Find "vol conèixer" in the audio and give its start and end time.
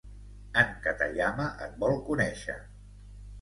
1.85-2.57